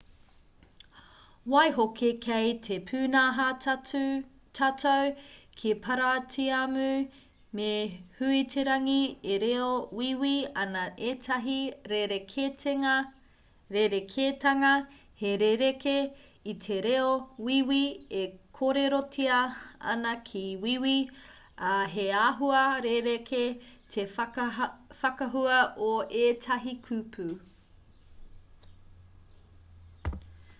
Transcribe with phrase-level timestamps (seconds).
[1.51, 3.45] waihoki kei te pūnaha
[4.57, 4.97] tatau
[5.61, 6.83] ki paratiamu
[7.59, 7.69] me
[8.19, 8.99] huiterangi
[9.35, 10.33] e reo wīwī
[10.65, 10.83] ana
[11.13, 11.55] ētahi
[11.89, 12.93] rerekētanga
[15.23, 15.97] he rerekē
[16.53, 17.09] i te reo
[17.49, 17.81] wīwī
[18.23, 18.23] e
[18.61, 19.41] kōrerotia
[19.97, 20.95] ana ki wīwī
[21.75, 23.43] ā he āhua rerekē
[23.95, 25.59] te whakahua
[25.93, 25.93] o
[26.27, 27.31] ētahi kupu